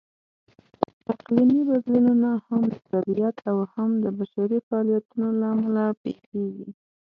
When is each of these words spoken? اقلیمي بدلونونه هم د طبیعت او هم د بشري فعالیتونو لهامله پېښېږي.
اقلیمي 1.13 1.61
بدلونونه 1.69 2.29
هم 2.47 2.61
د 2.73 2.75
طبیعت 2.91 3.37
او 3.49 3.57
هم 3.73 3.89
د 4.03 4.05
بشري 4.19 4.59
فعالیتونو 4.67 5.27
لهامله 5.39 5.85
پېښېږي. 6.03 6.67